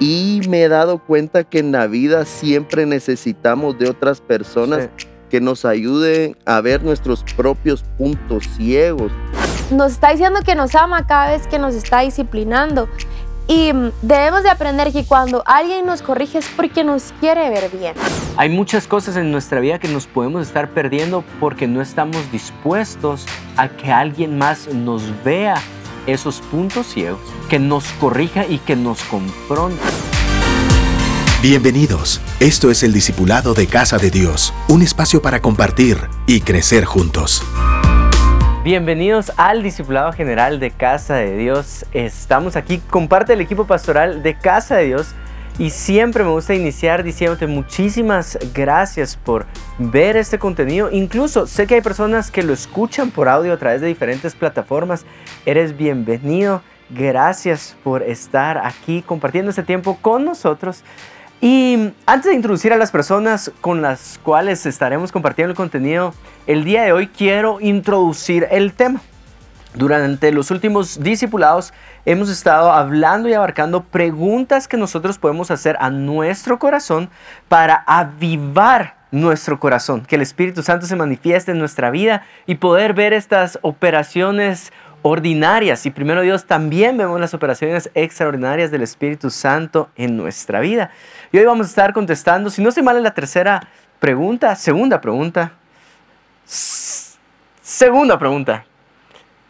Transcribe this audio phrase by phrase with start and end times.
[0.00, 4.88] Y me he dado cuenta que en la vida siempre necesitamos de otras personas
[5.28, 9.10] que nos ayuden a ver nuestros propios puntos ciegos.
[9.70, 12.88] Nos está diciendo que nos ama cada vez que nos está disciplinando.
[13.48, 13.72] Y
[14.02, 17.94] debemos de aprender que cuando alguien nos corrige es porque nos quiere ver bien.
[18.36, 23.26] Hay muchas cosas en nuestra vida que nos podemos estar perdiendo porque no estamos dispuestos
[23.56, 25.56] a que alguien más nos vea
[26.06, 29.82] esos puntos ciegos, que nos corrija y que nos confronte.
[31.42, 32.20] Bienvenidos.
[32.40, 37.44] Esto es el Discipulado de Casa de Dios, un espacio para compartir y crecer juntos.
[38.64, 41.86] Bienvenidos al Discipulado General de Casa de Dios.
[41.92, 45.14] Estamos aquí con parte del equipo pastoral de Casa de Dios
[45.58, 49.44] y siempre me gusta iniciar diciéndote muchísimas gracias por
[49.78, 50.88] ver este contenido.
[50.92, 55.04] Incluso sé que hay personas que lo escuchan por audio a través de diferentes plataformas.
[55.44, 56.62] Eres bienvenido.
[56.90, 60.84] Gracias por estar aquí compartiendo este tiempo con nosotros.
[61.40, 66.14] Y antes de introducir a las personas con las cuales estaremos compartiendo el contenido,
[66.46, 69.00] el día de hoy quiero introducir el tema.
[69.78, 71.72] Durante los últimos discipulados
[72.04, 77.10] hemos estado hablando y abarcando preguntas que nosotros podemos hacer a nuestro corazón
[77.46, 82.92] para avivar nuestro corazón, que el Espíritu Santo se manifieste en nuestra vida y poder
[82.92, 85.86] ver estas operaciones ordinarias.
[85.86, 90.90] Y primero Dios también vemos las operaciones extraordinarias del Espíritu Santo en nuestra vida.
[91.30, 93.68] Y hoy vamos a estar contestando, si no se mal la tercera
[94.00, 95.52] pregunta, segunda pregunta,
[97.62, 98.64] segunda pregunta,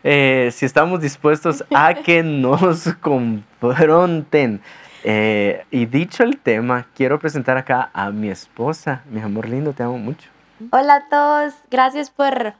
[0.04, 4.60] eh, si estamos dispuestos a que nos confronten.
[5.04, 9.82] Eh, y dicho el tema, quiero presentar acá a mi esposa, mi amor lindo, te
[9.82, 10.28] amo mucho.
[10.70, 12.54] Hola a todos, gracias por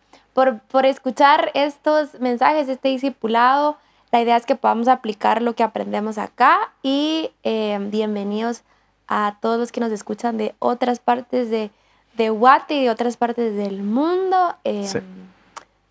[0.70, 3.76] por, escuchar estos mensajes, este discipulado.
[4.12, 8.62] La idea es que podamos aplicar lo que aprendemos acá y eh, bienvenidos
[9.08, 11.70] a todos los que nos escuchan de otras partes de,
[12.16, 14.54] de Guate y de otras partes del mundo.
[14.62, 14.88] Eh,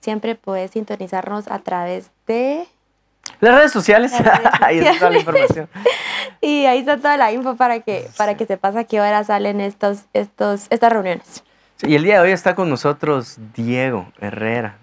[0.08, 2.66] siempre puedes sintonizarnos a través de...
[3.42, 4.14] Las redes sociales,
[4.62, 5.68] ahí está toda la información.
[6.42, 9.60] y ahí está toda la info para que, para que sepas a qué hora salen
[9.60, 11.44] estos, estos, estas reuniones
[11.86, 14.78] y el día de hoy está con nosotros Diego Herrera.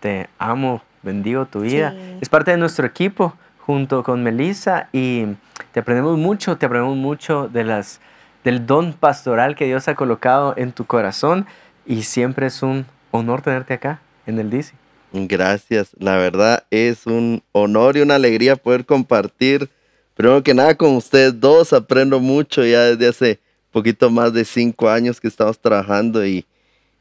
[0.00, 1.94] Te amo, bendigo tu vida.
[2.20, 5.26] Es parte de nuestro equipo junto con Melissa y
[5.72, 8.00] te aprendemos mucho, te aprendemos mucho de las,
[8.44, 11.46] del don pastoral que Dios ha colocado en tu corazón
[11.86, 14.74] y siempre es un honor tenerte acá en el DC.
[15.12, 19.70] Gracias, la verdad es un honor y una alegría poder compartir,
[20.14, 24.88] primero que nada con ustedes dos, aprendo mucho ya desde hace poquito más de cinco
[24.88, 26.44] años que estamos trabajando y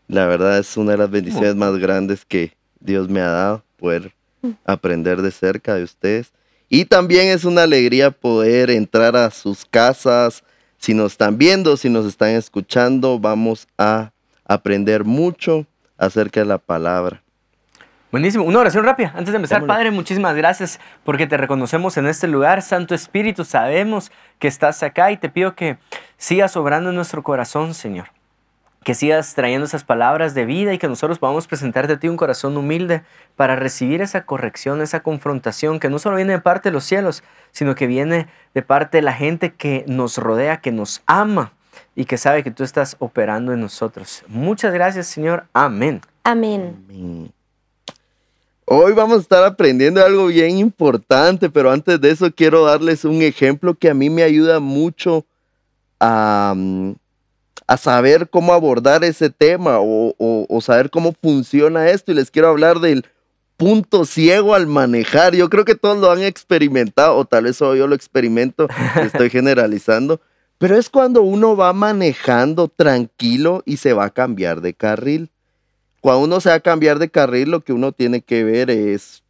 [0.07, 4.13] la verdad es una de las bendiciones más grandes que Dios me ha dado, poder
[4.65, 6.31] aprender de cerca de ustedes.
[6.69, 10.43] Y también es una alegría poder entrar a sus casas.
[10.77, 14.11] Si nos están viendo, si nos están escuchando, vamos a
[14.45, 15.65] aprender mucho
[15.97, 17.22] acerca de la palabra.
[18.16, 18.45] Buenísimo.
[18.45, 19.11] Una oración rápida.
[19.13, 22.61] Antes de empezar, Padre, muchísimas gracias porque te reconocemos en este lugar.
[22.61, 25.78] Santo Espíritu, sabemos que estás acá y te pido que
[26.16, 28.07] sigas obrando en nuestro corazón, Señor.
[28.85, 32.16] Que sigas trayendo esas palabras de vida y que nosotros podamos presentarte a ti un
[32.16, 33.03] corazón humilde
[33.35, 37.22] para recibir esa corrección, esa confrontación que no solo viene de parte de los cielos,
[37.51, 41.51] sino que viene de parte de la gente que nos rodea, que nos ama
[41.95, 44.23] y que sabe que tú estás operando en nosotros.
[44.28, 45.45] Muchas gracias, Señor.
[45.53, 46.01] Amén.
[46.23, 46.75] Amén.
[46.89, 47.31] Amén.
[48.67, 53.22] Hoy vamos a estar aprendiendo algo bien importante, pero antes de eso quiero darles un
[53.22, 55.23] ejemplo que a mí me ayuda mucho
[56.00, 56.94] a, mm,
[57.78, 62.11] saber cómo abordar ese tema o, saber cómo funciona esto.
[62.11, 63.05] Y les quiero hablar del
[63.55, 65.35] punto ciego al manejar.
[65.35, 68.67] Yo creo que todos lo han experimentado, o tal vez yo lo experimento,
[69.01, 70.22] estoy generalizando,
[70.65, 75.29] pero es cuando uno va manejando tranquilo y se va a cambiar de carril
[76.05, 79.23] cuando uno se va a cambiar de carril, lo que uno tiene que ver es.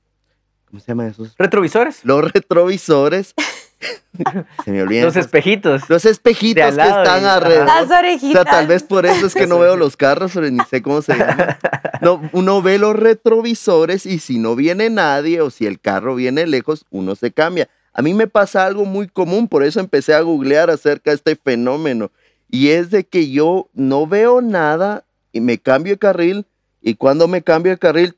[0.70, 1.26] ¿Cómo se llama eso?
[1.38, 2.04] Retrovisores.
[2.04, 3.34] Los retrovisores.
[4.66, 5.06] se me olvidan.
[5.06, 5.90] Los espejitos.
[5.90, 7.68] Los espejitos que están alrededor.
[7.68, 8.42] Las orejitas.
[8.42, 10.82] O sea, tal vez por eso es que no veo los carros, pero ni sé
[10.82, 11.58] cómo se llama.
[12.02, 16.46] No, uno ve los retrovisores y si no viene nadie o si el carro viene
[16.46, 17.70] lejos, uno se cambia.
[17.98, 21.38] A mí me pasa algo muy común, por eso empecé a googlear acerca de este
[21.38, 22.12] fenómeno.
[22.50, 26.46] Y es de que yo no veo nada y me cambio de carril
[26.82, 28.14] y cuando me cambio de carril,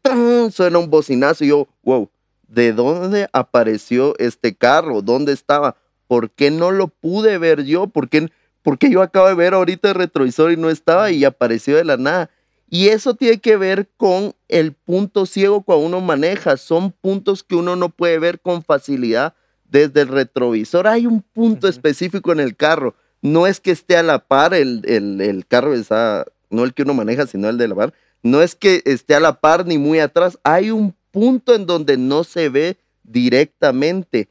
[0.51, 2.09] suena un bocinazo y yo, wow,
[2.47, 5.03] ¿de dónde apareció este carro?
[5.03, 5.77] ¿Dónde estaba?
[6.07, 7.85] ¿Por qué no lo pude ver yo?
[7.85, 8.31] ¿Por qué,
[8.63, 11.97] porque yo acabo de ver ahorita el retrovisor y no estaba y apareció de la
[11.97, 12.31] nada?
[12.67, 16.57] Y eso tiene que ver con el punto ciego cuando uno maneja.
[16.57, 19.35] Son puntos que uno no puede ver con facilidad
[19.69, 20.87] desde el retrovisor.
[20.87, 22.95] Hay un punto específico en el carro.
[23.21, 26.93] No es que esté a la par el, el, carro, está, no el que uno
[26.93, 27.93] maneja, sino el de la par.
[28.23, 30.37] No es que esté a la par ni muy atrás.
[30.43, 34.29] Hay un punto en donde no se ve directamente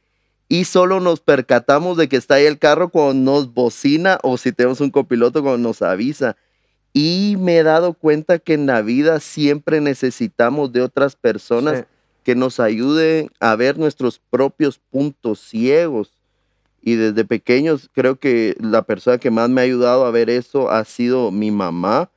[0.49, 4.53] y solo nos percatamos de que está ahí el carro cuando nos bocina o si
[4.53, 6.37] tenemos un copiloto cuando nos avisa.
[6.93, 11.85] Y me he dado cuenta que en la vida siempre necesitamos de otras personas
[12.27, 16.11] que nos ayuden a ver nuestros propios puntos ciegos.
[16.83, 20.69] Y desde pequeños creo que la persona que más me ha ayudado a ver eso
[20.69, 22.11] ha sido mi mamá.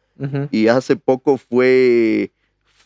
[0.50, 2.32] Y hace poco fue,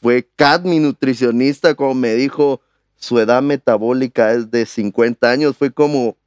[0.02, 2.60] fue Kat, mi nutricionista, como me dijo,
[2.98, 6.18] su edad metabólica es de 50 años, fue como,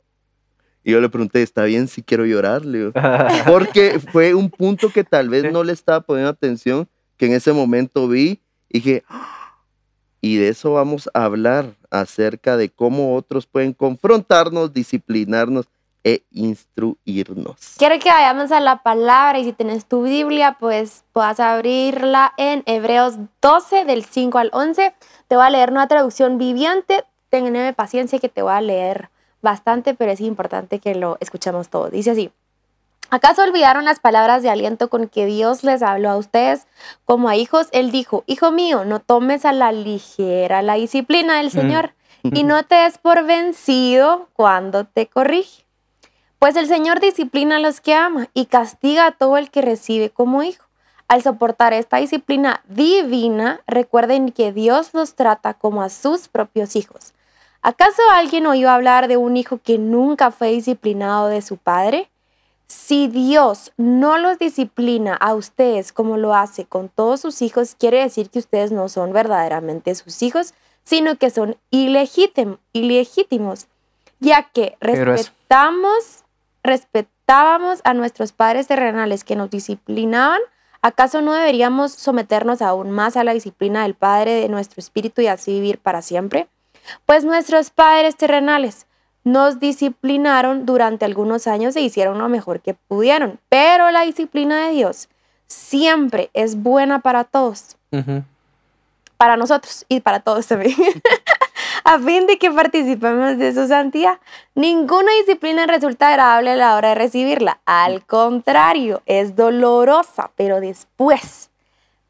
[0.82, 2.90] y yo le pregunté, ¿está bien si quiero llorarle?
[3.46, 6.88] Porque fue un punto que tal vez no le estaba poniendo atención,
[7.18, 8.40] que en ese momento vi
[8.70, 9.04] y dije,
[10.26, 15.66] y de eso vamos a hablar acerca de cómo otros pueden confrontarnos, disciplinarnos
[16.02, 17.74] e instruirnos.
[17.78, 22.64] Quiero que vayamos a la palabra y si tienes tu Biblia, pues puedas abrirla en
[22.66, 24.94] Hebreos 12 del 5 al 11.
[25.28, 27.04] Te voy a leer una traducción viviente.
[27.28, 29.10] Tengan paciencia que te voy a leer
[29.42, 31.88] bastante, pero es importante que lo escuchemos todo.
[31.88, 32.32] Dice así.
[33.08, 36.66] ¿Acaso olvidaron las palabras de aliento con que Dios les habló a ustedes
[37.04, 37.68] como a hijos?
[37.72, 41.50] Él dijo, Hijo mío, no tomes a la ligera la disciplina del mm.
[41.50, 45.64] Señor y no te des por vencido cuando te corrige.
[46.38, 50.10] Pues el Señor disciplina a los que ama y castiga a todo el que recibe
[50.10, 50.64] como hijo.
[51.08, 57.14] Al soportar esta disciplina divina, recuerden que Dios los trata como a sus propios hijos.
[57.62, 62.10] ¿Acaso alguien oyó hablar de un hijo que nunca fue disciplinado de su padre?
[62.68, 68.00] Si Dios no los disciplina a ustedes como lo hace con todos sus hijos, quiere
[68.00, 73.66] decir que ustedes no son verdaderamente sus hijos, sino que son ilegítimos,
[74.20, 76.24] ya que respetamos,
[76.62, 80.40] respetábamos a nuestros padres terrenales que nos disciplinaban
[80.86, 85.26] ¿Acaso no deberíamos someternos aún más a la disciplina del Padre de nuestro espíritu y
[85.26, 86.46] así vivir para siempre?
[87.06, 88.85] Pues nuestros padres terrenales
[89.26, 94.74] nos disciplinaron durante algunos años e hicieron lo mejor que pudieron, pero la disciplina de
[94.74, 95.08] Dios
[95.48, 97.76] siempre es buena para todos.
[99.16, 100.76] Para nosotros y para todos también.
[101.84, 104.20] a fin de que participemos de su santidad.
[104.54, 107.58] Ninguna disciplina resulta agradable a la hora de recibirla.
[107.64, 111.50] Al contrario, es dolorosa, pero después,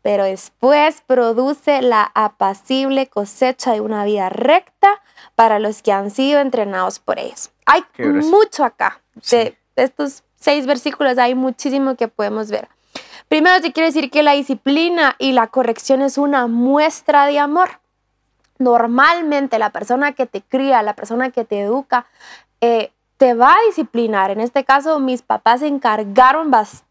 [0.07, 5.03] pero después produce la apacible cosecha de una vida recta
[5.35, 7.51] para los que han sido entrenados por ellos.
[7.65, 9.01] Hay mucho acá.
[9.33, 12.69] De, estos seis versículos hay muchísimo que podemos ver.
[13.27, 17.81] Primero te quiero decir que la disciplina y la corrección es una muestra de amor
[18.59, 22.07] normalmente la persona que te cría, la persona que te educa,
[22.61, 24.31] eh, te va a disciplinar.
[24.31, 26.86] En este caso, mis papás se encargaron bastante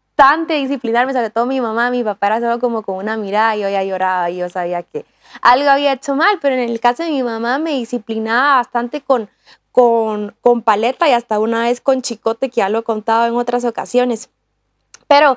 [0.46, 3.60] de disciplinarme, sobre todo mi mamá, mi papá era solo como con una mirada y
[3.60, 5.04] yo ya lloraba y yo sabía que
[5.42, 9.28] algo había hecho mal, pero en el caso de mi mamá me disciplinaba bastante con,
[9.72, 13.34] con, con paleta y hasta una vez con chicote, que ya lo he contado en
[13.34, 14.30] otras ocasiones.
[15.06, 15.36] Pero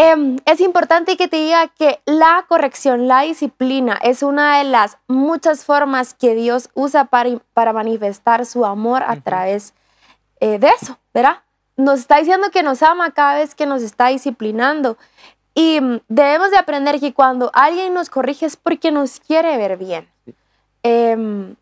[0.00, 4.96] Em, es importante que te diga que la corrección, la disciplina es una de las
[5.08, 9.74] muchas formas que Dios usa para, para manifestar su amor a través
[10.38, 11.42] eh, de eso, ¿verdad?
[11.78, 14.98] Nos está diciendo que nos ama cada vez que nos está disciplinando.
[15.54, 19.78] Y mm, debemos de aprender que cuando alguien nos corrige es porque nos quiere ver
[19.78, 20.08] bien.
[20.82, 21.54] Em,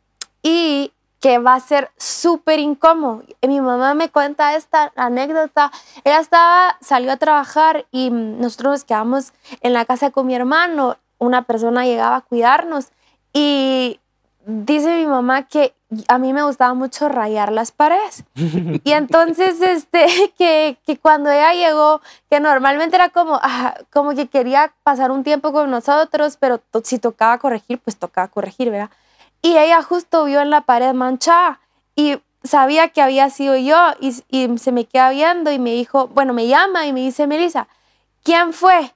[0.42, 3.25] y que va a ser súper incómodo.
[3.46, 5.70] Mi mamá me cuenta esta anécdota.
[6.02, 10.96] Ella estaba, salió a trabajar y nosotros nos quedamos en la casa con mi hermano.
[11.18, 12.87] Una persona llegaba a cuidarnos
[13.35, 14.00] y
[14.47, 15.75] dice mi mamá que
[16.09, 18.25] a mí me gustaba mucho rayar las paredes.
[18.85, 20.07] Y entonces, este,
[20.38, 22.00] que, que cuando ella llegó,
[22.31, 26.99] que normalmente era como, ah, como que quería pasar un tiempo con nosotros, pero si
[26.99, 28.91] tocaba corregir, pues tocaba corregir, ¿verdad?
[29.43, 31.61] Y ella justo vio en la pared manchada
[31.95, 34.12] y sabía que había sido yo y,
[34.59, 37.69] se me queda viendo y me dijo, bueno, me llama y me dice, Melissa,
[38.23, 38.93] ¿quién fue?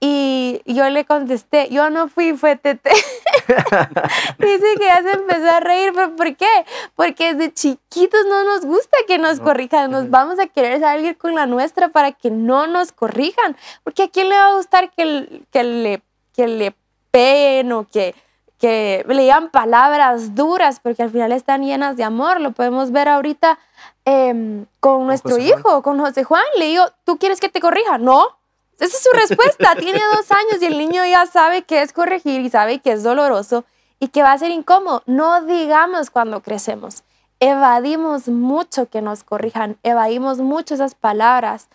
[0.00, 2.90] Y yo le contesté, yo no fui, fue Tete.
[4.38, 6.46] Dice que ya se empezó a reír, pero ¿por qué?
[6.94, 11.34] Porque desde chiquitos no nos gusta que nos corrijan, nos vamos a querer salir con
[11.34, 15.42] la nuestra para que no nos corrijan, porque a quién le va a gustar que,
[15.50, 16.02] que le,
[16.32, 16.74] que le
[17.10, 18.14] peguen o que,
[18.58, 22.40] que leían palabras duras, porque al final están llenas de amor.
[22.40, 23.58] Lo podemos ver ahorita
[24.04, 26.44] em, con nuestro hijo, con José Juan.
[26.56, 27.98] Le digo, ¿tú quieres que te corrija?
[27.98, 28.38] No.
[28.78, 29.74] Esa es su respuesta.
[29.76, 33.02] Tiene dos años y el niño ya sabe que es corregir y sabe que es
[33.02, 33.64] doloroso
[33.98, 35.02] y que va a ser incómodo.
[35.06, 37.02] No digamos cuando crecemos.
[37.40, 41.68] evadimos mucho que nos corrijan, evadimos mucho esas palabras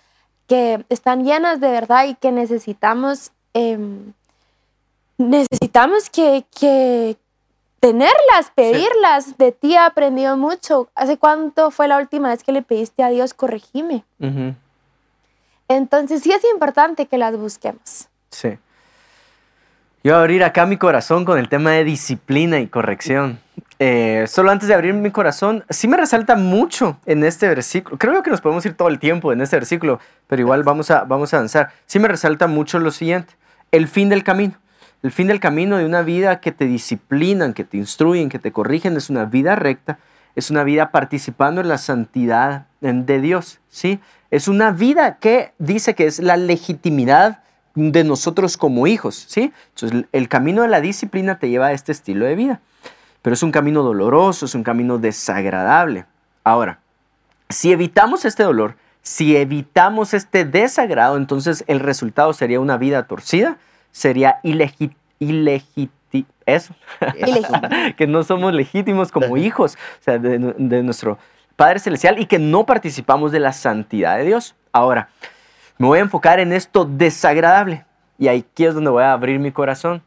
[0.46, 4.12] que están llenas de verdad y que necesitamos, em,
[5.18, 7.16] necesitamos que, que
[7.80, 9.38] tenerlas, pedirlas.
[9.38, 10.90] De ti he aprendido mucho.
[10.96, 14.04] ¿Hace cuánto fue la última vez que le pediste a Dios corregime?
[15.68, 18.10] Entonces sí es importante que las busquemos.
[18.32, 18.58] Sí.
[20.04, 23.40] Yo voy a abrir acá mi corazón con el tema de disciplina y corrección.
[23.80, 27.98] Eh, solo antes de abrir mi corazón, sí me resalta mucho en este versículo.
[27.98, 31.06] Creo que nos podemos ir todo el tiempo en este versículo, pero igual vamos a,
[31.06, 31.72] vamos a avanzar.
[31.86, 33.36] Sí me resalta mucho lo siguiente,
[33.72, 34.56] el fin del camino.
[35.04, 38.54] El fin del camino de una vida que te disciplinan, que te instruyen, que te
[38.54, 40.00] corrigen, es una vida recta,
[40.36, 44.00] es una vida participando en la santidad de Dios, ¿sí?
[44.30, 47.40] Es una vida que dice que es la legitimidad
[47.76, 49.54] de nosotros como hijos, ¿sí?
[49.70, 52.60] Entonces, el camino de la disciplina te lleva a este estilo de vida,
[53.22, 56.06] pero es un camino doloroso, es un camino desagradable.
[56.44, 56.80] Ahora,
[57.50, 63.58] si evitamos este dolor, si evitamos este desagrado, entonces el resultado sería una vida torcida,
[63.92, 64.94] sería ilegítima,
[66.46, 66.76] eso,
[67.98, 71.18] que no somos legítimos como hijos de, de nuestro
[71.56, 74.56] Padre Celestial y que no participamos de la santidad de Dios.
[74.72, 75.10] Ahora,
[75.78, 77.86] me voy a enfocar en esto desagradable.
[78.18, 80.02] Y aquí es donde voy a abrir mi corazón.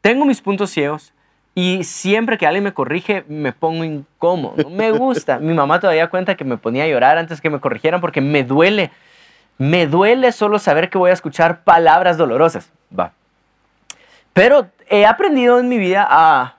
[0.00, 1.12] tengo mis puntos ciegos
[1.54, 4.68] y siempre que alguien me corrige me pongo incómodo.
[4.70, 5.38] Me gusta.
[5.40, 8.42] Mi mamá todavía cuenta que me ponía a llorar antes que me corrigieran porque me
[8.42, 8.90] duele.
[9.56, 12.72] Me duele solo saber que voy a escuchar palabras dolorosas.
[12.96, 13.12] Va.
[14.32, 16.53] Pero he aprendido en mi vida a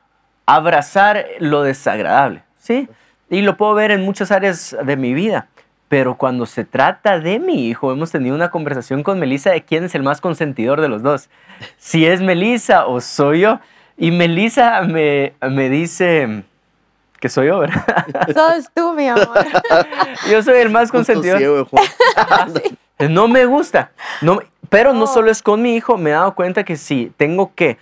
[0.45, 2.43] abrazar lo desagradable.
[2.57, 2.87] ¿Sí?
[3.29, 5.47] Y lo puedo ver en muchas áreas de mi vida.
[5.87, 9.83] Pero cuando se trata de mi hijo, hemos tenido una conversación con Melissa de quién
[9.83, 11.29] es el más consentidor de los dos.
[11.77, 13.59] Si es Melissa o soy yo.
[13.97, 16.43] Y Melissa me, me dice
[17.19, 18.05] que soy yo, ¿verdad?
[18.33, 19.45] Sos tú, mi amor.
[20.29, 21.67] yo soy el más consentidor.
[23.09, 23.91] no me gusta.
[24.21, 25.07] No, pero no oh.
[25.07, 27.77] solo es con mi hijo, me he dado cuenta que si tengo que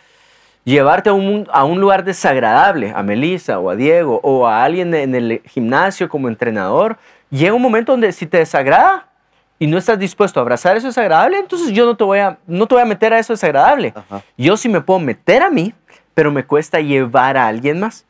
[0.63, 4.93] llevarte a un, a un lugar desagradable, a Melissa o a Diego o a alguien
[4.93, 6.97] en el gimnasio como entrenador,
[7.29, 9.07] llega un momento donde si te desagrada
[9.59, 12.67] y no estás dispuesto a abrazar eso desagradable, entonces yo no te voy a, no
[12.67, 13.93] te voy a meter a eso desagradable.
[14.37, 15.73] Yo sí me puedo meter a mí,
[16.13, 18.05] pero me cuesta llevar a alguien más.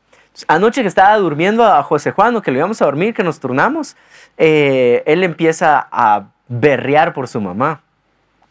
[0.48, 3.40] Anoche que estaba durmiendo a José Juan, o que le íbamos a dormir, que nos
[3.40, 3.96] turnamos,
[4.38, 7.82] eh, él empieza a berrear por su mamá.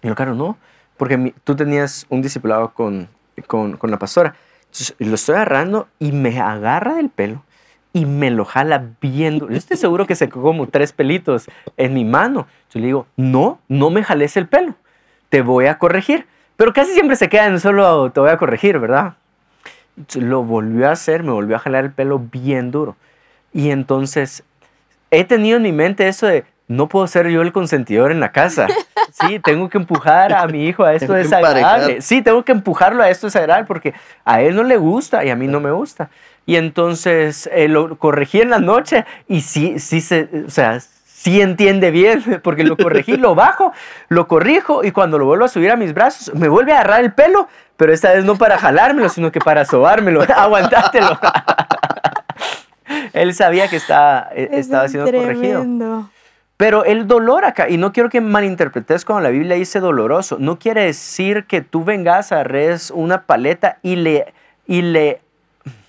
[0.01, 0.57] Y yo, claro, no,
[0.97, 3.09] porque tú tenías un discipulado con,
[3.47, 4.35] con, con la pastora.
[4.99, 7.43] Lo estoy agarrando y me agarra del pelo
[7.93, 9.49] y me lo jala viendo.
[9.51, 12.47] Yo estoy seguro que se como tres pelitos en mi mano.
[12.73, 14.75] Yo le digo, no, no me jales el pelo,
[15.29, 16.27] te voy a corregir.
[16.57, 19.15] Pero casi siempre se queda en solo te voy a corregir, ¿verdad?
[20.15, 22.97] Lo volvió a hacer, me volvió a jalar el pelo bien duro.
[23.53, 24.45] Y entonces
[25.11, 28.33] he tenido en mi mente eso de, no puedo ser yo el consentidor en la
[28.33, 28.67] casa.
[29.13, 32.01] Sí, tengo que empujar a mi hijo a esto desagradable.
[32.01, 33.93] Sí, tengo que empujarlo a esto desagradable porque
[34.25, 36.09] a él no le gusta y a mí no me gusta.
[36.47, 40.81] Y entonces eh, lo corregí en la noche y sí, sí, se, o sea,
[41.23, 43.73] sí entiende bien, porque lo corregí, lo bajo,
[44.09, 47.05] lo corrijo y cuando lo vuelvo a subir a mis brazos, me vuelve a agarrar
[47.05, 51.19] el pelo, pero esta vez no para jalármelo, sino que para sobármelo, aguantátelo.
[53.13, 55.65] Él sabía que estaba, eh, estaba siendo corregido.
[56.63, 60.61] Pero el dolor acá, y no quiero que malinterpretes cuando la Biblia dice doloroso, no
[60.61, 64.33] quiere decir que tú vengas a res una paleta y le,
[64.69, 65.21] y le,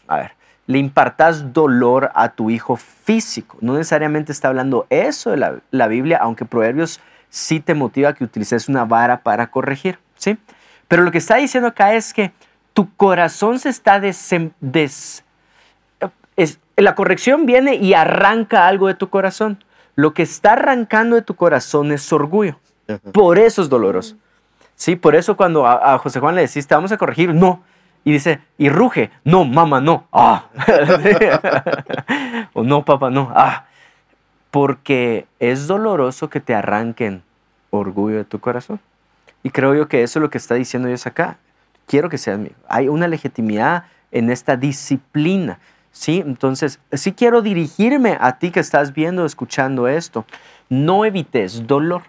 [0.08, 0.32] a ver,
[0.66, 3.56] le impartas dolor a tu hijo físico.
[3.62, 7.00] No necesariamente está hablando eso de la, Biblia, aunque Proverbios
[7.30, 10.40] sí te motiva a que utilices una vara para corregir, ¿sí?
[10.88, 12.32] Pero lo que está diciendo acá es que
[12.74, 15.24] tu corazón se está des,
[16.78, 19.64] la corrección viene y arranca algo de tu corazón.
[19.96, 22.60] Lo que está arrancando de tu corazón es orgullo.
[23.12, 24.16] Por eso es doloroso.
[24.76, 27.64] Sí, por eso cuando a, a José Juan le decís, te vamos a corregir, no,
[28.04, 30.48] y dice, y ruge, no, mamá, no, ah.
[32.54, 33.66] o no, papá, no, ah.
[34.52, 37.24] Porque es doloroso que te arranquen
[37.70, 38.80] orgullo de tu corazón.
[39.42, 41.38] Y creo yo que eso es lo que está diciendo Dios acá.
[41.88, 42.54] Quiero que seas mío.
[42.68, 45.60] Hay una legitimidad en esta disciplina.
[45.94, 46.22] ¿Sí?
[46.26, 50.26] Entonces, sí quiero dirigirme a ti que estás viendo, escuchando esto.
[50.68, 52.02] No evites dolor.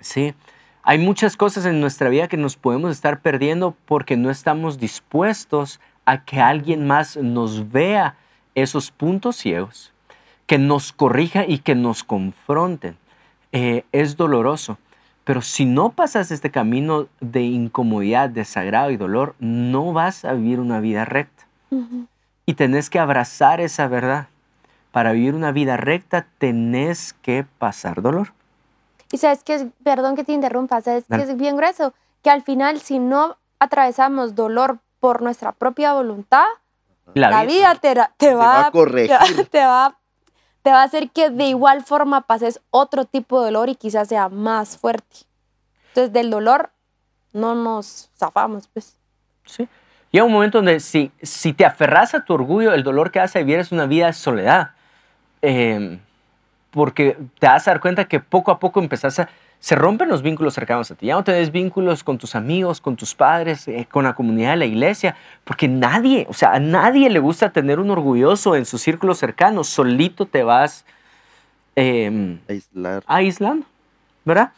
[0.00, 0.34] ¿sí?
[0.82, 5.80] Hay muchas cosas en nuestra vida que nos podemos estar perdiendo porque no estamos dispuestos
[6.04, 8.16] a que alguien más nos vea
[8.54, 9.92] esos puntos ciegos,
[10.46, 12.96] que nos corrija y que nos confronten.
[13.52, 14.78] Eh, es doloroso,
[15.24, 20.60] pero si no pasas este camino de incomodidad, desagrado y dolor, no vas a vivir
[20.60, 21.46] una vida recta.
[22.46, 24.28] Y tenés que abrazar esa verdad.
[24.92, 28.32] Para vivir una vida recta tenés que pasar dolor.
[29.12, 32.42] Y sabes que es, perdón que te interrumpa, sabes que es bien grueso, que al
[32.42, 36.46] final si no atravesamos dolor por nuestra propia voluntad,
[37.14, 39.16] la, vida, te, va, va a corregir.
[39.36, 39.98] Te, te va,
[40.62, 44.08] te va a hacer que de igual forma pases otro tipo de dolor y quizás
[44.08, 45.18] sea más fuerte.
[45.88, 46.70] Entonces del dolor
[47.32, 48.96] no nos zafamos, pues.
[49.44, 49.68] ¿sí?
[50.16, 53.36] Llega un momento donde si, si te aferras a tu orgullo, el dolor que vas
[53.36, 54.70] a vivir es una vida de soledad.
[55.42, 55.98] Eh,
[56.70, 59.28] porque te vas a dar cuenta que poco a poco empezás a...
[59.60, 61.04] Se rompen los vínculos cercanos a ti.
[61.04, 64.56] Ya no tenés vínculos con tus amigos, con tus padres, eh, con la comunidad de
[64.56, 65.16] la iglesia.
[65.44, 69.64] Porque nadie, o sea, a nadie le gusta tener un orgulloso en su círculo cercano.
[69.64, 70.86] Solito te vas
[71.74, 73.04] eh, Aislar.
[73.06, 73.66] aislando,
[74.26, 74.52] ¿verdad?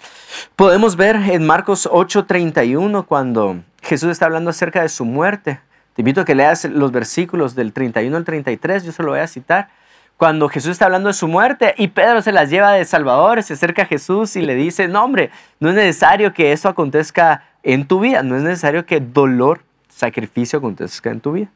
[0.57, 5.61] Podemos ver en Marcos 8:31 cuando Jesús está hablando acerca de su muerte.
[5.95, 9.21] Te invito a que leas los versículos del 31 al 33, yo se lo voy
[9.21, 9.69] a citar.
[10.17, 13.55] Cuando Jesús está hablando de su muerte y Pedro se las lleva de Salvador, se
[13.55, 17.87] acerca a Jesús y le dice, no hombre, no es necesario que eso acontezca en
[17.87, 21.49] tu vida, no es necesario que dolor, sacrificio acontezca en tu vida.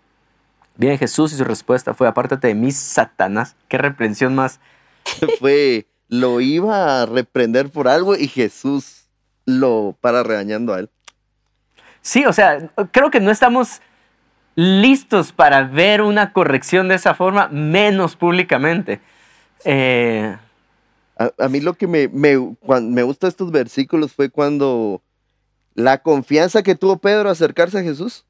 [0.77, 3.57] Viene Jesús y su respuesta fue, apártate de mí, Satanás.
[3.69, 4.61] Qué reprensión más
[5.39, 9.07] Fue, lo iba a reprender por algo y Jesús
[9.47, 10.91] lo para regañando a él.
[12.03, 13.81] Sí, o sea, creo que no estamos
[14.55, 19.01] listos para ver una corrección de esa forma, menos públicamente.
[19.65, 20.37] Eh,
[21.17, 22.37] A, a mí lo que me, me,
[23.03, 25.01] gusta estos versículos fue cuando
[25.75, 28.27] la confianza que tuvo Pedro acercarse a Jesús.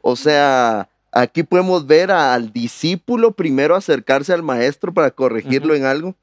[0.00, 6.16] O sea, aquí podemos ver al discípulo primero acercarse al maestro para corregirlo en algo.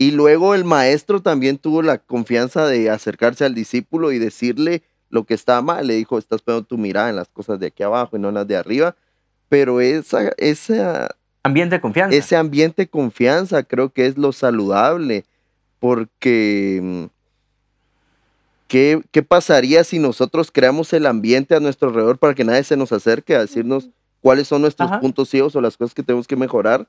[0.00, 5.24] Y luego el maestro también tuvo la confianza de acercarse al discípulo y decirle lo
[5.24, 5.86] que estaba mal.
[5.86, 8.36] Le dijo, estás poniendo tu mirada en las cosas de aquí abajo y no en
[8.36, 8.96] las de arriba.
[9.50, 12.16] Pero esa, esa, ambiente de confianza.
[12.16, 15.26] ese ambiente de confianza creo que es lo saludable,
[15.80, 17.04] porque mm,
[18.68, 22.78] ¿qué, qué pasaría si nosotros creamos el ambiente a nuestro alrededor para que nadie se
[22.78, 23.90] nos acerque a decirnos
[24.22, 25.00] cuáles son nuestros Ajá.
[25.00, 26.88] puntos ciegos o las cosas que tenemos que mejorar?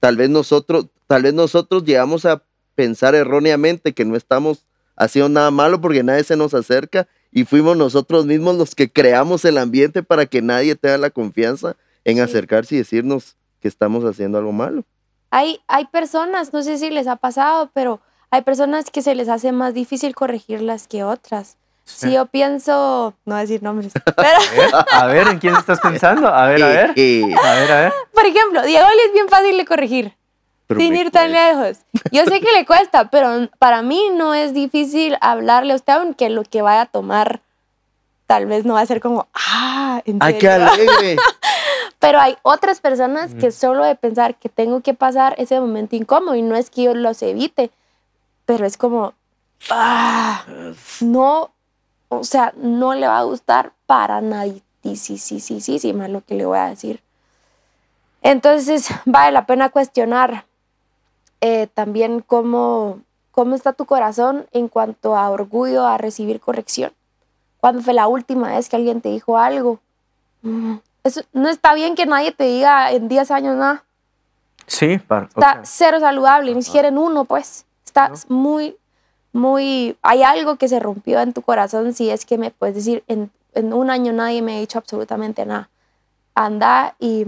[0.00, 2.42] Tal vez nosotros, tal vez nosotros llegamos a
[2.74, 7.76] pensar erróneamente que no estamos haciendo nada malo porque nadie se nos acerca y fuimos
[7.76, 12.22] nosotros mismos los que creamos el ambiente para que nadie tenga la confianza en Sí.
[12.22, 14.84] acercarse y decirnos que estamos haciendo algo malo.
[15.30, 19.28] Hay, hay personas, no sé si les ha pasado, pero hay personas que se les
[19.28, 21.56] hace más difícil corregirlas que otras.
[21.96, 25.54] Si yo pienso, no voy a decir nombres, pero A ver, a ver, ¿en quién
[25.56, 26.28] estás pensando?
[26.28, 26.90] A ver, a ver.
[26.96, 27.92] Eh, eh, A ver, a ver.
[28.14, 30.14] por ejemplo, Diego le es bien fácil de corregir,
[30.66, 31.78] pero sin me ir tan lejos.
[32.12, 36.30] Yo sé que le cuesta, pero para mí no es difícil hablarle a usted, aunque
[36.30, 37.40] lo que vaya a tomar
[38.26, 40.66] tal vez no va a ser como, ah, en ¡Ay, qué serio?".
[40.70, 41.16] alegre!
[41.98, 43.52] Pero hay otras personas que Mm.
[43.52, 46.94] solo de pensar que tengo que pasar ese momento incómodo y no es que yo
[46.94, 47.70] los evite,
[48.46, 49.12] pero es como,
[49.68, 50.42] ah,
[51.00, 51.50] no,
[52.10, 54.62] o sea, no le va a gustar para nadie.
[54.82, 57.02] Sí, sí, sí, sí, sí, más lo que le voy a decir.
[58.22, 60.44] Entonces, vale la pena cuestionar
[61.40, 66.92] eh, también cómo, cómo está tu corazón en cuanto a orgullo a recibir corrección.
[67.60, 69.80] ¿Cuándo fue la última vez que alguien te dijo algo?
[70.42, 73.84] Mm, eso- no está bien que nadie te diga en 10 años nada.
[74.66, 77.64] Sí, para, Está cero saludable, ni siquiera en uno, pues.
[77.84, 78.14] Está No.
[78.28, 78.76] muy,
[79.32, 79.96] muy...
[80.02, 83.30] Hay algo que se rompió en tu corazón si es que me puedes decir, en,
[83.54, 85.68] en un año nadie me ha dicho absolutamente nada.
[86.34, 87.26] Anda y,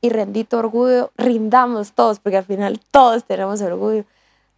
[0.00, 4.04] y rendí tu orgullo, rindamos todos, porque al final todos tenemos orgullo.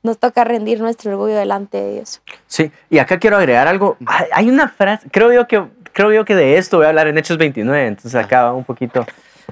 [0.02, 2.20] Nos toca rendir nuestro orgullo delante de Dios.
[2.46, 2.70] sí.
[2.90, 3.96] Y acá quiero agregar algo.
[4.32, 7.18] Hay- una frase, creo yo que, creo yo que de esto voy a hablar en
[7.18, 9.04] Hechos 29, entonces acá va un poquito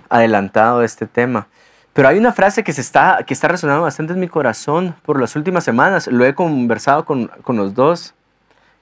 [0.08, 1.48] adelantado este tema.
[1.96, 5.18] Pero hay una frase que, se está, que está resonando bastante en mi corazón por
[5.18, 6.06] las últimas semanas.
[6.06, 8.14] Lo he conversado con, con los dos.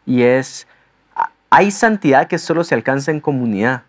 [0.04, 0.66] Y es,
[1.14, 3.82] "A- hay santidad que solo se alcanza en comunidad.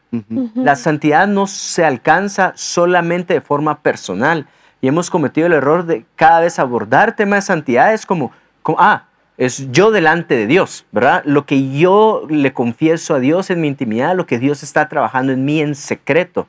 [0.53, 4.45] La santidad no se alcanza solamente de forma personal.
[4.79, 8.77] Y hemos cometido el error de cada vez abordar temas de santidad es como, como,
[8.79, 9.05] ah,
[9.38, 11.23] es yo delante de Dios, ¿verdad?
[11.25, 15.33] Lo que yo le confieso a Dios en mi intimidad, lo que Dios está trabajando
[15.33, 16.47] en mí en secreto.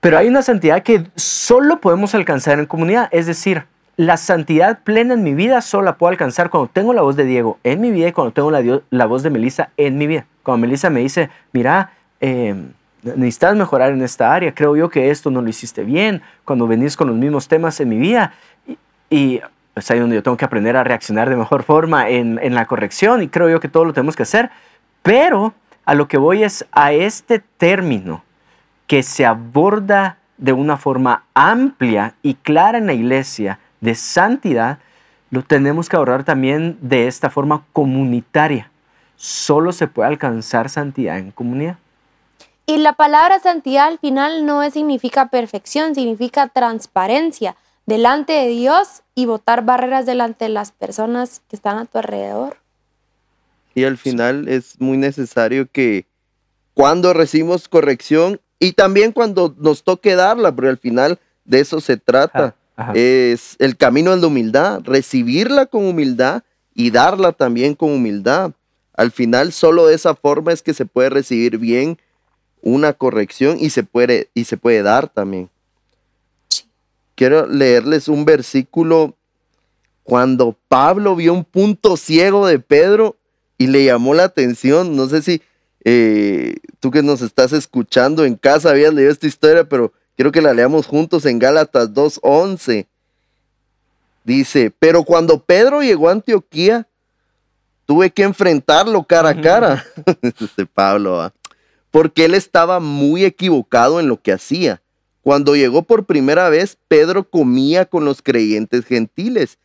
[0.00, 3.08] Pero hay una santidad que solo podemos alcanzar en comunidad.
[3.12, 3.64] Es decir,
[3.96, 7.24] la santidad plena en mi vida solo la puedo alcanzar cuando tengo la voz de
[7.24, 10.24] Diego en mi vida y cuando tengo la, la voz de Melissa en mi vida.
[10.42, 12.54] Cuando Melissa me dice, mira, eh,
[13.02, 16.96] necesitas mejorar en esta área, creo yo que esto no lo hiciste bien, cuando venís
[16.96, 18.32] con los mismos temas en mi vida.
[18.66, 18.78] Y,
[19.10, 19.40] y
[19.74, 22.64] es ahí donde yo tengo que aprender a reaccionar de mejor forma en, en la
[22.64, 24.50] corrección y creo yo que todo lo tenemos que hacer.
[25.02, 25.52] Pero
[25.84, 28.22] a lo que voy es a este término
[28.90, 34.80] que se aborda de una forma amplia y clara en la iglesia de santidad,
[35.30, 38.68] lo tenemos que abordar también de esta forma comunitaria.
[39.14, 41.78] Solo se puede alcanzar santidad en comunidad.
[42.66, 47.54] Y la palabra santidad al final no significa perfección, significa transparencia
[47.86, 52.56] delante de Dios y botar barreras delante de las personas que están a tu alrededor.
[53.72, 56.06] Y al final es muy necesario que
[56.74, 61.96] cuando recibimos corrección y también cuando nos toque darla, porque al final de eso se
[61.96, 62.54] trata.
[62.94, 66.44] Es el camino de la humildad, recibirla con humildad
[66.74, 68.52] y darla también con humildad.
[68.94, 71.98] Al final solo de esa forma es que se puede recibir bien
[72.62, 75.50] una corrección y se puede, y se puede dar también.
[77.14, 79.14] Quiero leerles un versículo
[80.04, 83.16] cuando Pablo vio un punto ciego de Pedro
[83.58, 84.96] y le llamó la atención.
[84.96, 85.42] No sé si
[85.84, 90.42] eh, tú que nos estás escuchando en casa habías leído esta historia, pero quiero que
[90.42, 92.86] la leamos juntos en Gálatas 2.11.
[94.24, 96.86] Dice, pero cuando Pedro llegó a Antioquía,
[97.86, 99.86] tuve que enfrentarlo cara a cara.
[100.22, 101.32] Dice Pablo,
[101.90, 104.82] porque él estaba muy equivocado en lo que hacía.
[105.22, 109.58] Cuando llegó por primera vez, Pedro comía con los creyentes gentiles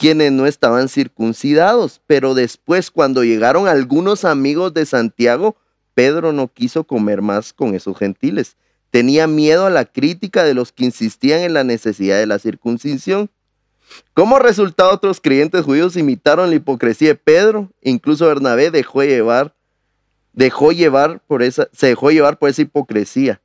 [0.00, 2.00] quienes no estaban circuncidados.
[2.06, 5.56] Pero después, cuando llegaron algunos amigos de Santiago,
[5.92, 8.56] Pedro no quiso comer más con esos gentiles.
[8.90, 13.30] Tenía miedo a la crítica de los que insistían en la necesidad de la circuncisión.
[14.14, 17.70] Como resultado, otros creyentes judíos imitaron la hipocresía de Pedro.
[17.82, 19.54] Incluso Bernabé dejó llevar,
[20.32, 23.42] dejó llevar por esa, se dejó llevar por esa hipocresía.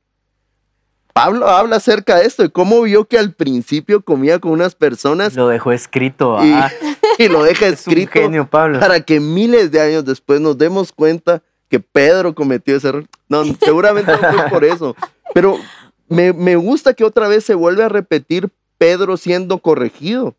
[1.16, 5.34] Pablo habla acerca de esto y cómo vio que al principio comía con unas personas.
[5.34, 6.36] Lo dejó escrito.
[6.44, 6.70] Y, ah.
[7.30, 8.80] lo deja escrito genio, Pablo.
[8.80, 13.06] para que miles de años después nos demos cuenta que Pedro cometió ese error.
[13.30, 14.94] No, seguramente no fue por eso.
[15.32, 15.58] Pero
[16.06, 20.34] me, me gusta que otra vez se vuelve a repetir Pedro siendo corregido.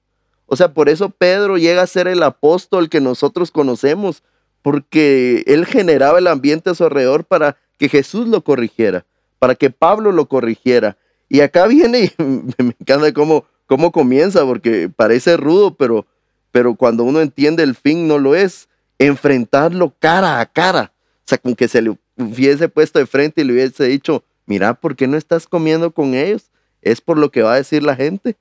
[0.46, 4.22] O sea, por eso Pedro llega a ser el apóstol que nosotros conocemos,
[4.62, 9.08] porque él generaba el ambiente a su alrededor para que Jesús lo corrigiera
[9.39, 10.97] para que Pablo lo corrigiera.
[11.30, 12.23] Y acá viene y
[12.63, 16.06] me encanta cómo, cómo comienza, porque parece rudo, pero,
[16.52, 18.67] pero cuando uno entiende el fin no lo es.
[19.00, 20.91] Enfrentarlo cara a cara.
[21.19, 24.73] O sea, con que se le hubiese puesto de frente y le hubiese dicho, mira,
[24.73, 26.45] ¿por qué no estás comiendo con ellos?
[26.82, 28.36] Es por lo que va a decir la gente.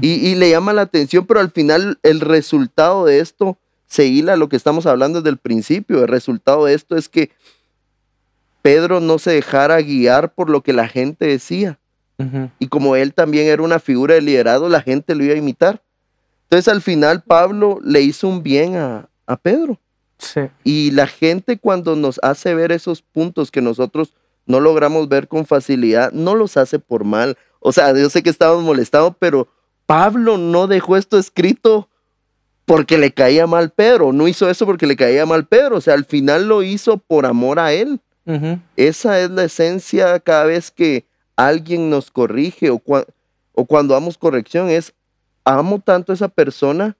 [0.00, 4.36] Y, y, le llama la atención, pero al final el resultado de esto se hila
[4.36, 6.02] lo que estamos hablando desde el principio.
[6.02, 7.30] El resultado de esto es que
[8.62, 11.78] Pedro no se dejara guiar por lo que la gente decía.
[12.58, 15.82] Y como él también era una figura de liderazgo, la gente lo iba a imitar.
[16.42, 19.08] Entonces al final Pablo le hizo un bien a,
[19.42, 19.78] Pedro.
[20.64, 24.12] Y la gente cuando nos hace ver esos puntos que nosotros
[24.44, 27.38] no logramos ver con facilidad, no los hace por mal.
[27.60, 29.48] O sea, yo sé que estamos molestados, pero
[29.86, 31.88] Pablo no dejó esto escrito
[32.64, 35.94] porque le caía mal Pedro, no hizo eso porque le caía mal Pedro, o sea,
[35.94, 38.00] al final lo hizo por amor a él.
[38.76, 41.04] Esa es la esencia cada vez que
[41.34, 42.80] alguien nos corrige o,
[43.54, 44.94] o cuando damos corrección, es
[45.44, 46.96] amo tanto a esa persona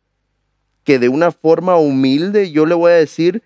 [0.83, 3.43] que de una forma humilde yo le voy a decir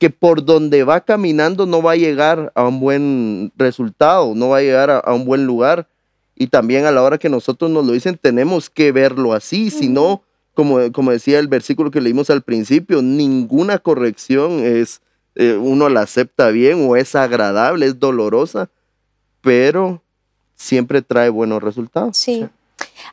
[0.00, 4.56] que por donde va caminando no va a llegar a un buen resultado, no va
[4.56, 5.88] a llegar a, un buen lugar.
[6.34, 9.90] Y también a la hora que nosotros nos lo dicen, tenemos que verlo así, si
[9.90, 10.22] no,
[10.54, 15.02] como, como decía el versículo que leímos al principio, ninguna corrección es,
[15.34, 18.68] eh, uno la acepta bien o es agradable, es dolorosa,
[19.40, 20.02] pero
[20.54, 22.16] siempre trae buenos resultados.
[22.16, 22.48] Sí.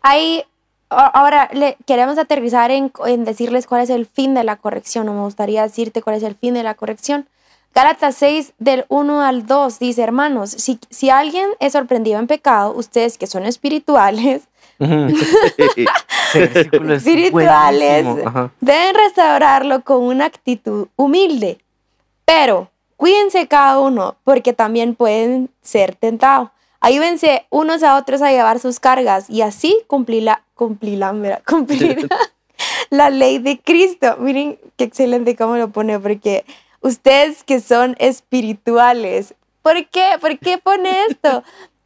[0.01, 0.43] Ahí,
[0.89, 2.91] ahora le, queremos aterrizar en,
[3.23, 6.35] decirles cuál es el fin de la corrección, o me gustaría decirte cuál es el
[6.35, 7.27] fin de la corrección.
[7.75, 12.73] Gálatas 6 del 1 al 2 dice, hermanos, si, si alguien es sorprendido en pecado,
[12.73, 14.47] ustedes que son espirituales,
[16.89, 18.05] espirituales,
[18.59, 21.59] deben restaurarlo con una actitud humilde
[22.27, 26.49] pero cuídense cada uno porque también pueden ser tentados.
[26.81, 32.09] Ayúdense unos a otros a llevar sus cargas y así cumplir la, cumplir la, cumplir
[32.89, 34.17] la, ley de Cristo.
[34.19, 36.43] Miren qué excelente cómo lo pone, porque
[36.81, 40.17] ustedes que son espirituales, ¿por qué?
[40.19, 41.43] ¿Por qué pone esto?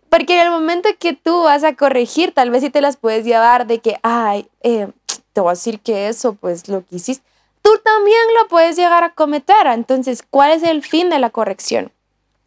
[0.10, 3.26] Porque en el momento que tú vas a corregir, tal vez sí te las puedes
[3.26, 4.88] llevar de que, ay, eh,
[5.34, 7.31] te voy a decir que eso, pues lo que hiciste
[7.62, 9.67] tú también lo puedes llegar a cometer.
[9.67, 11.91] Entonces, ¿cuál es el fin de la corrección?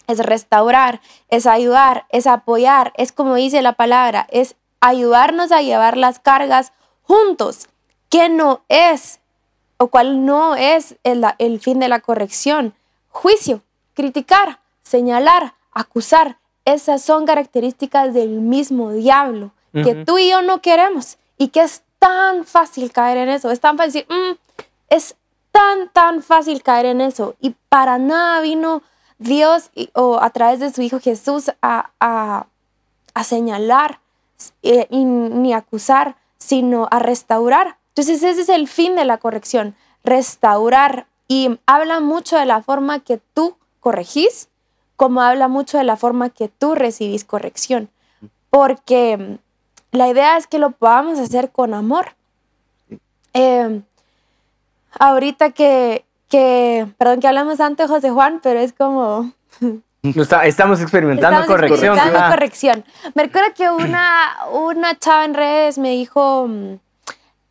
[0.07, 5.97] Es restaurar, es ayudar, es apoyar, es como dice la palabra, es ayudarnos a llevar
[5.97, 6.73] las cargas
[7.03, 7.69] juntos.
[8.11, 9.21] ¿Qué no es
[9.79, 12.75] o cuál no es el, el fin de la corrección?
[13.09, 13.63] Juicio,
[13.95, 16.39] criticar, señalar, acusar.
[16.65, 21.83] esas son características del mismo diablo que tú y yo no queremos y que es
[21.99, 23.51] tan fácil caer en eso.
[23.51, 24.37] Es tan fácil, mm,
[24.89, 25.17] es
[25.53, 27.37] tan, tan fácil caer en eso.
[27.41, 28.83] Y para nada vino
[29.19, 32.47] Dios o a través de su Hijo Jesús a, a,
[33.25, 34.01] señalar
[34.63, 37.79] eh, ni acusar, sino a restaurar.
[37.89, 41.07] Entonces ese es el fin de la corrección, restaurar.
[41.29, 44.49] Y habla mucho de la forma que tú corregís,
[44.97, 47.89] como habla mucho de la forma que tú recibís corrección.
[48.51, 49.39] Porque
[49.93, 52.17] la idea es que lo podamos hacer con amor.
[53.33, 53.83] Eh,
[54.99, 59.33] ahorita que, que, perdón que hablamos antes, José Juan, pero es como...
[60.45, 61.95] estamos experimentando corrección.
[61.95, 62.85] Experimentando corrección.
[63.15, 66.49] Me recuerdo que una, una chava en redes me dijo,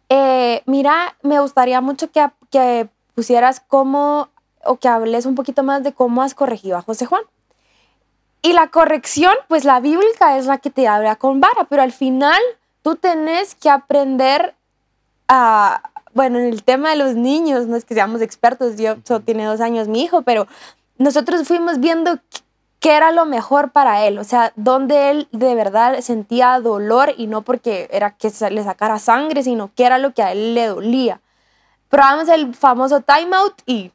[0.09, 4.29] eh, mira, me gustaría mucho que, que pusieras cómo,
[4.63, 7.23] o que hables un poquito más de cómo has corregido a José Juan.
[8.41, 11.93] Y la corrección, pues la bíblica es la que te habla con vara, pero al
[11.93, 12.39] final
[12.81, 14.53] tú tenés que aprender
[15.29, 15.81] a,
[16.13, 19.45] bueno, en el tema de los niños, no es que seamos expertos, yo solo tiene
[19.45, 20.47] dos años mi hijo, pero
[20.97, 22.19] nosotros fuimos viendo
[22.79, 27.27] qué era lo mejor para él, o sea, donde él de verdad sentía dolor y
[27.27, 30.67] no porque era que le sacara sangre, sino que era lo que a él le
[30.67, 31.21] dolía.
[31.89, 33.91] Probamos el famoso timeout y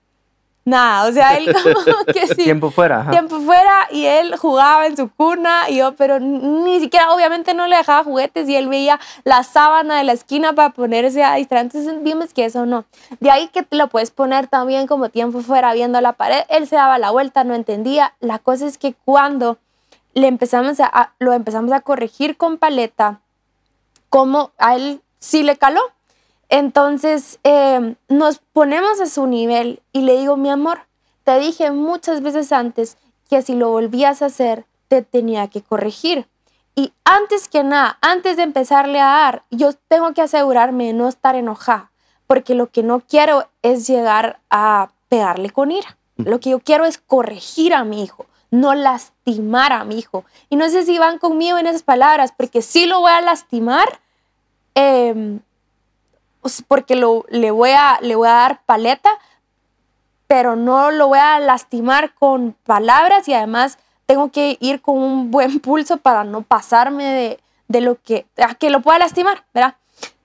[0.68, 2.44] nada, o sea, él como que sí.
[2.44, 3.11] Tiempo fuera.
[3.11, 7.66] Tiempo fuera y él jugaba en su cuna y yo, pero ni siquiera, obviamente no
[7.66, 11.66] le dejaba juguetes y él veía la sábana de la esquina para ponerse a distraer.
[11.66, 12.85] Entonces vimos que eso no.
[13.20, 16.42] De ahí que lo puedes poner también como tiempo fuera viendo la pared.
[16.48, 18.14] Él se daba la vuelta, no entendía.
[18.20, 19.59] La cosa es que cuando
[20.14, 23.20] le empezamos a, lo empezamos a corregir con paleta,
[24.09, 25.81] como a él sí le caló
[26.49, 30.81] entonces em, nos ponemos a su nivel y le digo, mi amor,
[31.25, 32.97] te dije muchas veces antes
[33.29, 36.27] que si lo volvías a hacer, te tenía que corregir.
[36.75, 41.09] Y antes que nada, antes de empezarle a dar, yo tengo que asegurarme de no
[41.09, 41.91] estar enojada,
[42.27, 45.99] porque lo que no quiero es llegar a pegarle con ira.
[46.17, 50.25] Lo que yo quiero es corregir a mi hijo, no lastimar a mi hijo.
[50.49, 54.01] Y no sé si van conmigo en esas palabras, porque si lo voy a lastimar,
[54.75, 55.41] eh,
[56.49, 59.11] pues, porque lo, le, voy a, le voy a dar paleta,
[60.27, 65.31] pero no lo voy a lastimar con palabras y además tengo que ir con un
[65.31, 69.75] buen pulso para no pasarme de, de lo que, a que lo pueda lastimar, ¿verdad?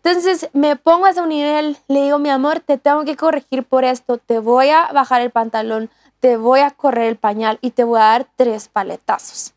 [0.02, 3.84] Entonces me pongo a su nivel, le digo, mi amor, te tengo que corregir por
[3.84, 5.90] esto, te voy a bajar el pantalón,
[6.22, 9.54] te voy a correr el pañal y te voy a dar tres paletazos.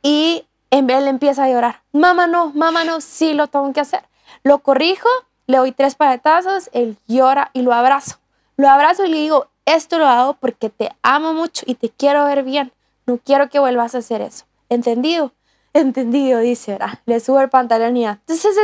[0.00, 4.04] Y él empieza a llorar, mamá no, mamá no, sí lo tengo que hacer.
[4.44, 5.08] Lo corrijo
[5.46, 8.16] le doy tres paletazos, él llora y lo abrazo.
[8.56, 12.24] Lo abrazo y le digo, esto lo hago porque te amo mucho y te quiero
[12.24, 12.72] ver bien.
[13.06, 14.44] No quiero que vuelvas a hacer eso.
[14.68, 15.32] ¿Entendido?
[15.72, 17.00] Entendido, dice, ¿verdad?
[17.04, 18.18] Le subo el pantalón y ya.
[18.26, 18.56] Entonces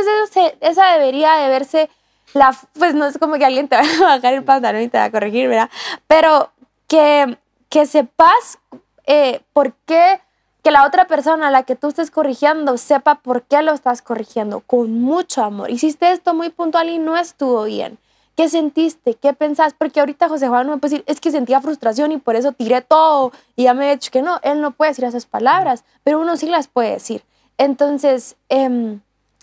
[0.59, 1.89] esa debería de verse,
[2.33, 4.97] la, pues no es como que alguien te va a bajar el pantalón y te
[4.97, 5.69] va a corregir, ¿verdad?
[6.07, 6.51] Pero
[6.87, 7.37] que,
[7.69, 8.59] que sepas
[9.05, 10.19] eh, por qué
[10.63, 14.01] que la otra persona a la que tú estés corrigiendo sepa por qué lo estás
[14.01, 15.69] corrigiendo con mucho amor.
[15.69, 17.97] Hiciste esto muy puntual y no estuvo bien.
[18.35, 19.13] ¿Qué sentiste?
[19.13, 19.75] ¿Qué pensás?
[19.77, 22.53] Porque ahorita José Juan no me puede decir, es que sentía frustración y por eso
[22.53, 24.39] tiré todo y ya me he dicho que no.
[24.41, 27.23] Él no puede decir esas palabras, pero uno sí las puede decir.
[27.57, 29.01] Entonces, em,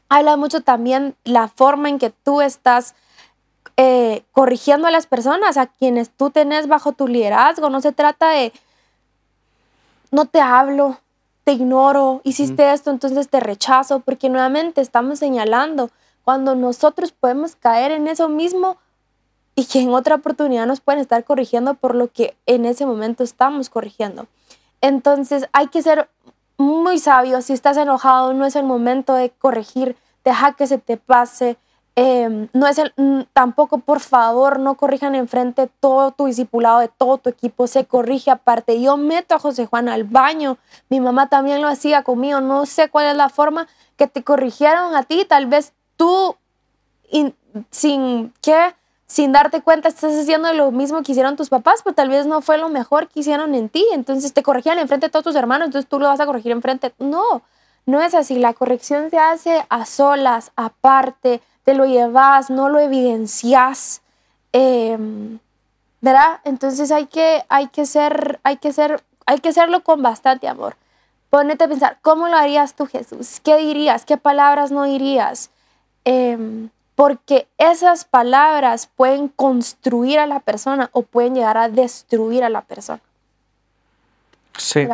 [0.08, 2.94] habla mucho también la forma en que tú estás
[3.76, 7.70] eh, corrigiendo a las personas, a quienes tú tenés bajo tu liderazgo.
[7.70, 8.52] No se trata de,
[10.10, 10.98] no te hablo,
[11.44, 15.90] te ignoro, hiciste esto, entonces te rechazo, porque nuevamente estamos señalando
[16.24, 18.76] cuando nosotros podemos caer en eso mismo
[19.54, 23.24] y que en otra oportunidad nos pueden estar corrigiendo por lo que en ese momento
[23.24, 24.26] estamos corrigiendo.
[24.80, 26.08] Entonces hay que ser
[26.56, 30.98] muy sabios, si estás enojado no es el momento de corregir, deja que se te
[30.98, 31.56] pase,
[31.96, 36.88] Em, no es el, mm, tampoco, por favor, no corrijan enfrente todo tu discipulado de
[36.88, 38.80] todo tu equipo, se corrige aparte.
[38.80, 40.56] Yo meto a José Juan al baño,
[40.88, 44.94] mi mamá también lo hacía conmigo, no sé cuál es la forma que te corrigieron
[44.94, 46.36] a ti, tal vez tú
[47.70, 48.74] sin que
[49.10, 52.42] sin darte cuenta estás haciendo lo mismo que hicieron tus papás, pero tal vez no
[52.42, 55.66] fue lo mejor que hicieron en ti, entonces te corregían enfrente de todos tus hermanos,
[55.66, 56.94] entonces tú lo vas a corregir enfrente.
[57.00, 57.42] No,
[57.86, 62.78] no es así, la corrección se hace a solas, aparte, te lo llevas, no lo
[62.78, 64.02] evidencias,
[64.52, 65.38] em,
[66.00, 66.40] ¿verdad?
[66.44, 70.76] Entonces hay que, hay que ser, hay que ser, hay que hacerlo con bastante amor.
[71.28, 73.40] Ponete a pensar, ¿cómo lo harías tú, Jesús?
[73.40, 74.04] ¿Qué dirías?
[74.04, 75.50] ¿Qué palabras no dirías?
[76.04, 82.48] Em, porque esas palabras pueden construir a la persona o pueden llegar a destruir a
[82.48, 83.00] la persona.
[84.58, 84.86] Sí.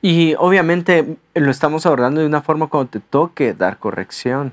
[0.00, 4.52] Y obviamente lo estamos abordando de una forma cuando te toque dar corrección,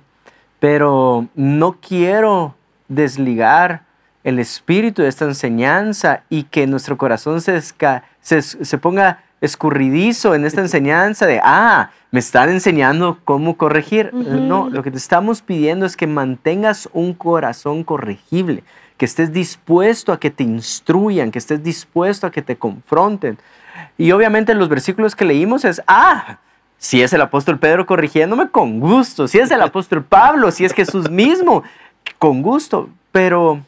[0.59, 2.55] pero no quiero
[2.87, 3.83] desligar
[4.23, 10.45] el espíritu de esta enseñanza y que nuestro corazón se, se, se ponga escurridizo en
[10.45, 14.13] esta enseñanza de, ah, me están enseñando cómo corregir.
[14.13, 18.63] No, lo que te estamos pidiendo es que mantengas un corazón corregible,
[18.97, 23.37] que estés dispuesto a que te instruyan, que estés dispuesto a que te confronten.
[23.97, 26.39] Y obviamente los versículos que leímos es, ah,
[26.79, 29.27] si es el apóstol Pedro corrigiéndome, con gusto.
[29.27, 31.63] Si es el apóstol Pablo, si es Jesús mismo,
[32.17, 32.89] con gusto.
[33.11, 33.61] Pero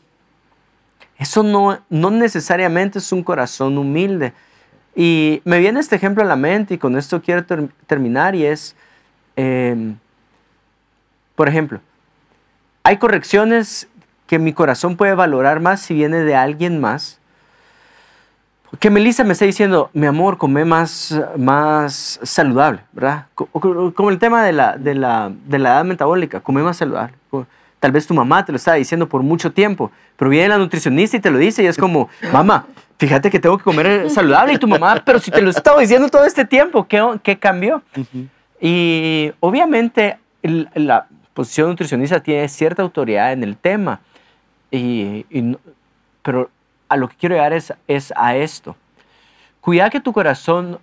[1.17, 4.33] eso no, no necesariamente es un corazón humilde.
[4.95, 7.45] Y me viene este ejemplo a la mente y con esto quiero
[7.85, 8.75] terminar y es,
[9.35, 9.97] em,
[11.35, 11.79] por ejemplo,
[12.83, 13.87] hay correcciones
[14.25, 17.20] que mi corazón puede valorar más si viene de alguien más.
[18.79, 23.25] Que Melissa me está diciendo, mi amor, come más, más saludable, ¿verdad?
[23.35, 27.13] Como el tema de la, de, la, de la edad metabólica, come más saludable.
[27.79, 31.17] Tal vez tu mamá te lo estaba diciendo por mucho tiempo, pero viene la nutricionista
[31.17, 32.65] y te lo dice y es como, mamá,
[32.97, 36.07] fíjate que tengo que comer saludable y tu mamá, pero si te lo estaba diciendo
[36.07, 37.81] todo este tiempo, ¿qué, qué cambió?
[38.61, 40.19] Y obviamente
[40.75, 43.99] la posición nutricionista tiene cierta autoridad en el tema,
[44.69, 45.25] y,
[46.21, 46.51] pero
[46.91, 48.75] a lo que quiero llegar es, es a esto.
[49.61, 50.77] Cuida que tu corazón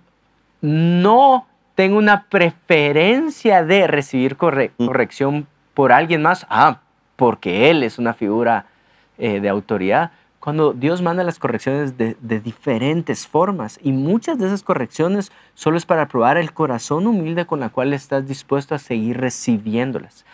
[0.59, 1.45] no
[1.75, 5.45] tenga una preferencia de recibir corrección
[5.75, 6.47] por alguien más.
[6.49, 6.79] Ah,
[7.15, 8.65] porque Él es una figura
[9.19, 10.11] eh, de autoridad.
[10.39, 15.85] Cuando Dios manda las correcciones de, diferentes formas y muchas de esas correcciones solo es
[15.85, 20.25] para probar el corazón humilde con la cual estás dispuesto a seguir recibiéndolas.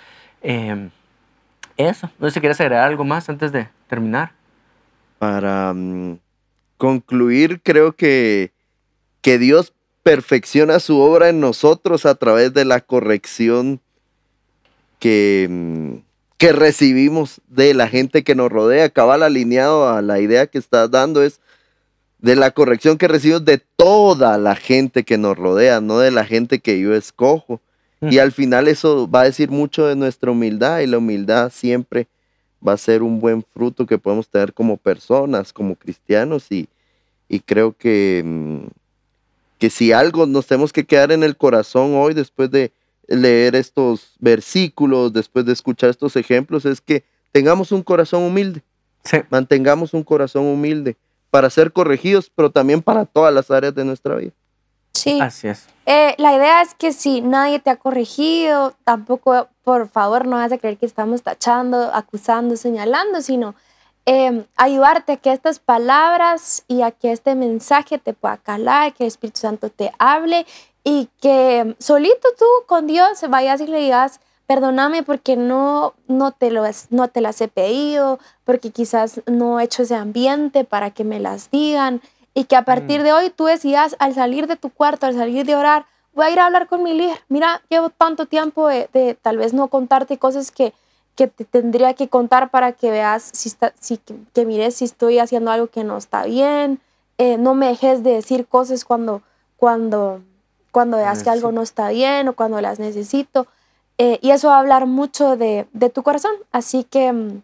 [0.42, 0.90] Em,
[1.76, 4.32] eso, no sé si quieres agregar algo más antes de terminar.
[5.20, 6.20] Para mm,
[6.78, 8.52] concluir, creo que,
[9.22, 9.74] que Dios
[10.04, 13.80] perfecciona su obra en nosotros a través de la corrección
[15.00, 15.96] que, mm,
[16.38, 18.90] que recibimos de la gente que nos rodea.
[18.90, 21.40] Cabal alineado a la idea que estás dando es
[22.20, 26.26] de la corrección que recibimos de toda la gente que nos rodea, no de la
[26.26, 27.62] gente que yo escojo.
[28.02, 32.08] Y al final eso va a decir mucho de nuestra humildad y la humildad siempre
[32.66, 36.68] va a ser un buen fruto que podemos tener como personas, como cristianos y,
[37.30, 38.68] y creo que, mm,
[39.60, 42.72] que si algo nos tenemos que quedar en el corazón hoy después de
[43.08, 48.64] leer estos versículos, después de escuchar estos ejemplos, es que tengamos un corazón humilde.
[49.30, 50.98] Mantengamos un corazón humilde
[51.30, 54.32] para ser corregidos, pero también para todas las áreas de nuestra vida.
[54.96, 55.20] Sí.
[55.22, 55.68] Así es.
[55.86, 60.52] Eh, la idea es que si nadie te ha corregido, tampoco, por favor, no vas
[60.52, 63.54] a creer que estamos tachando, acusando, señalando, sino
[64.08, 69.04] eh, ayudarte a que estas palabras y a que este mensaje te pueda calar, que
[69.04, 70.46] el Espíritu Santo te hable
[70.84, 76.52] y que solito tú con Dios vayas y le digas, perdóname porque no, no, te
[76.52, 81.04] lo, no te las he pedido, porque quizás no he hecho ese ambiente para que
[81.04, 82.02] me las digan,
[82.36, 83.04] y que a partir mm.
[83.04, 86.30] de hoy tú decidas al salir de tu cuarto, al salir de orar, voy a
[86.30, 87.18] ir a hablar con mi líder.
[87.28, 90.74] Mira, llevo tanto tiempo de, tal vez no contarte cosas que,
[91.16, 95.18] que te tendría que contar para que veas si, está, si que, mires si estoy
[95.18, 96.80] haciendo algo que no está bien.
[97.18, 99.24] Eh, no me dejes de decir cosas cuando,
[99.58, 100.22] cuando
[100.76, 103.48] cuando veas que algo no está bien o cuando las necesito.
[103.98, 106.34] Eh, y eso va a hablar mucho de, tu corazón.
[106.52, 107.44] Así que mm,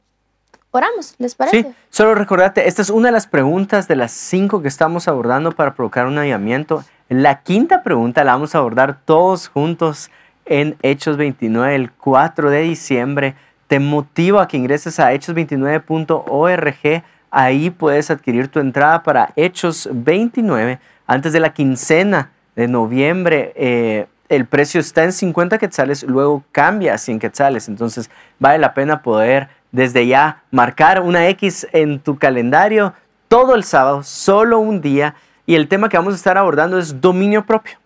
[0.71, 1.63] oramos, ¿les parece?
[1.63, 5.51] Sí, solo recordate, esta es una de las preguntas de las cinco que estamos abordando
[5.51, 6.83] para provocar un avivamiento.
[7.09, 10.09] La quinta pregunta la vamos a abordar todos juntos
[10.45, 13.35] en Hechos 29, el 4 de diciembre.
[13.67, 17.03] Te motivo a que ingreses a hechos29.org.
[17.29, 20.79] Ahí puedes adquirir tu entrada para Hechos 29
[21.11, 26.93] antes de la quincena de noviembre, eh, el precio está en 50 quetzales, luego cambia
[26.93, 27.67] a 100 quetzales.
[27.67, 32.93] Entonces vale la pena poder desde ya marcar una X en tu calendario
[33.27, 35.15] todo el sábado, solo un día.
[35.45, 37.77] Y el tema que vamos a estar abordando es dominio propio.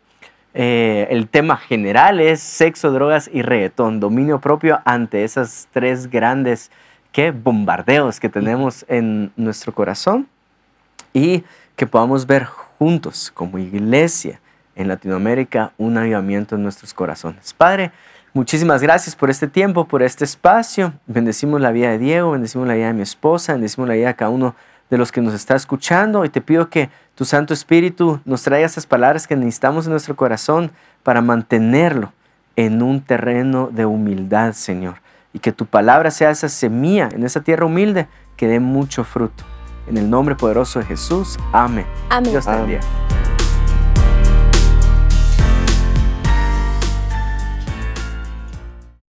[0.54, 6.72] Eh, el tema general es sexo, drogas y reggaetón, dominio propio ante esas tres grandes
[7.12, 7.32] ¿qué?
[7.32, 10.28] bombardeos que tenemos en nuestro corazón
[11.14, 11.44] y
[11.76, 14.40] que podamos ver juntos como iglesia
[14.76, 17.54] en Latinoamérica un avivamiento en nuestros corazones.
[17.54, 17.92] Padre,
[18.36, 20.94] muchísimas gracias por este tiempo, por este espacio.
[21.08, 24.16] Bendecimos la vida de Diego, bendecimos la vida de mi esposa, bendecimos la vida de
[24.16, 24.54] cada uno
[24.90, 28.68] de los que nos está escuchando y te pido que tu Santo Espíritu nos traiga
[28.68, 30.72] esas palabras que necesitamos en nuestro corazón
[31.02, 32.14] para mantenerlo
[32.56, 34.96] en un terreno de humildad, Señor.
[35.34, 38.08] Y que tu palabra sea esa semilla en esa tierra humilde
[38.38, 39.44] que dé mucho fruto.
[39.88, 41.38] En el nombre poderoso de Jesús.
[41.52, 41.86] Amén.
[42.10, 42.32] Amén.
[42.32, 42.82] Dios te bendiga.